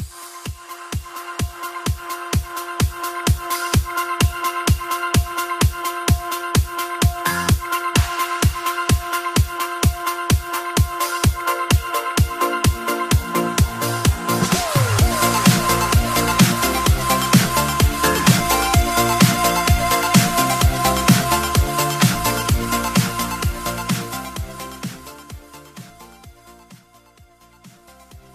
[0.00, 0.33] you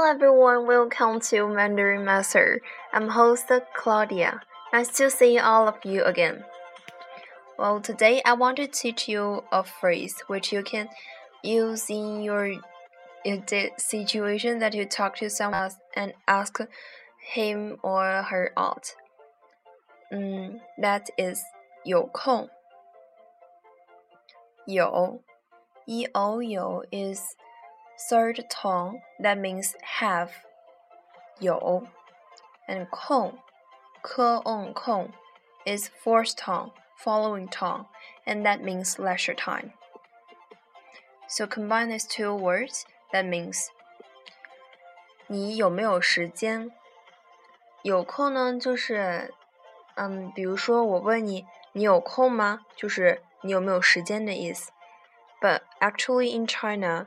[0.00, 2.60] Hello everyone, welcome to Mandarin Master.
[2.92, 4.40] I'm host Claudia.
[4.72, 6.44] Nice to see all of you again.
[7.58, 10.88] Well, today I want to teach you a phrase which you can
[11.42, 12.46] use in your
[13.24, 16.58] in the situation that you talk to someone else and ask
[17.32, 18.94] him or her out.
[20.12, 21.42] Mm, that is
[21.84, 22.48] 有空.
[24.66, 25.22] 有
[25.86, 27.36] e o 有 is
[28.08, 30.30] third tone that means have
[31.38, 31.86] 有
[32.68, 33.38] and 空
[34.02, 35.12] ke on 空
[35.64, 37.86] is fourth tone following tone
[38.26, 39.72] and that means leisure time.
[41.28, 43.66] So combine these two words that means
[45.28, 46.70] 你有没有时间？
[47.82, 49.32] 有空呢，就是
[49.96, 52.60] 嗯，比如说我问你，你有空吗？
[52.76, 54.70] 就是你有没有时间的意思。
[55.40, 57.06] But actually in China,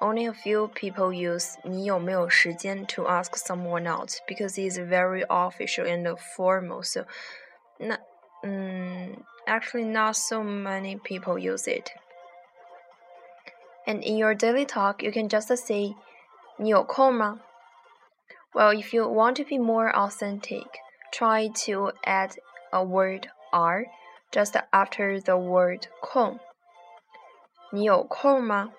[0.00, 6.06] only a few people use 你有没有时间 to ask someone out because it's very official and
[6.36, 6.82] formal.
[6.82, 7.06] So,
[7.78, 8.00] not,
[8.44, 11.90] um, actually, not so many people use it.
[13.86, 15.94] And in your daily talk, you can just say
[16.58, 17.40] 你有空吗?
[18.52, 20.66] Well, if you want to be more authentic,
[21.12, 22.36] try to add
[22.72, 23.86] a word "r"
[24.30, 26.38] just after the word 空。
[27.70, 28.72] 你有空吗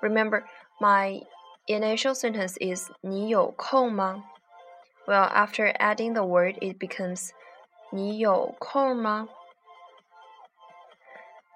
[0.00, 0.44] ？Remember,
[0.80, 1.22] my
[1.66, 4.24] initial sentence is 你有空吗?
[5.06, 7.30] Well, after adding the word, it becomes
[7.90, 9.28] 你有空吗?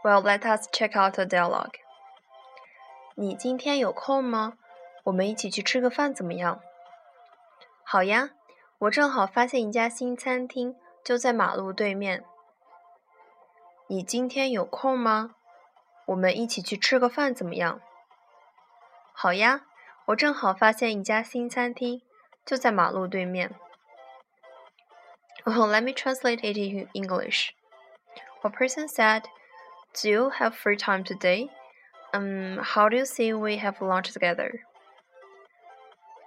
[0.02, 1.74] Well, let us check out the dialogue.
[3.14, 4.54] 你今天有空吗？
[5.04, 6.60] 我们一起去吃个饭怎么样？
[7.82, 8.30] 好呀，
[8.78, 12.24] 我正好发现一家新餐厅，就在马路对面。
[13.88, 15.34] 你今天有空吗？
[16.06, 17.80] 我们一起去吃个饭怎么样？
[19.12, 19.62] 好呀，
[20.06, 22.02] 我正好发现一家新餐厅，
[22.44, 23.54] 就在马路对面。
[25.44, 27.50] Well, let me translate it in English.
[28.42, 29.24] A person said,
[29.92, 31.50] "Do you have free time today?
[32.12, 34.60] Um, how do you see we have lunch together?"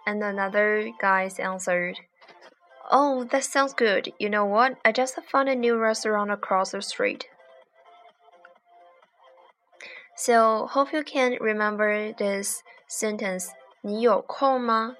[0.05, 1.97] And another guy answered,
[2.89, 4.13] "Oh, that sounds good.
[4.19, 4.77] You know what?
[4.83, 7.25] I just found a new restaurant across the street."
[10.15, 13.49] So, hope you can remember this sentence
[13.81, 14.95] 你有空吗?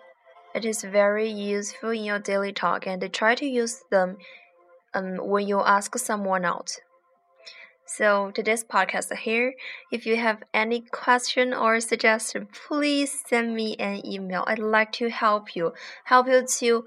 [0.54, 4.18] It is very useful in your daily talk and try to use them
[4.94, 6.80] um, when you ask someone out.
[7.86, 9.54] So today's podcast here.
[9.92, 14.44] If you have any question or suggestion, please send me an email.
[14.48, 15.74] I'd like to help you,
[16.06, 16.86] help you to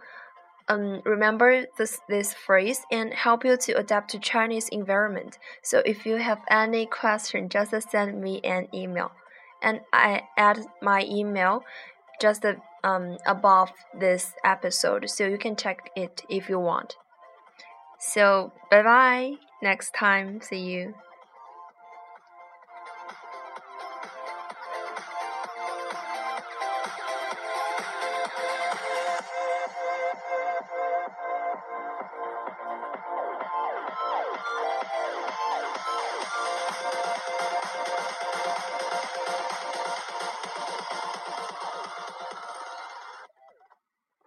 [0.68, 5.38] um, remember this this phrase and help you to adapt to Chinese environment.
[5.62, 9.12] So if you have any question, just send me an email
[9.61, 11.63] and I add my email
[12.19, 12.45] just
[12.83, 16.95] um, above this episode so you can check it if you want.
[17.99, 19.33] So, bye bye.
[19.61, 20.95] Next time, see you.